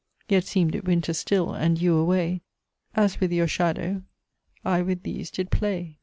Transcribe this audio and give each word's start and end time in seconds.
Yet 0.27 0.45
seem'd 0.45 0.73
it 0.73 0.83
winter 0.85 1.13
still, 1.13 1.53
and, 1.53 1.79
you 1.79 1.95
away, 1.95 2.41
As 2.95 3.19
with 3.19 3.31
your 3.31 3.47
shadow, 3.47 4.01
I 4.65 4.81
with 4.81 5.03
these 5.03 5.29
did 5.29 5.51
play!" 5.51 5.99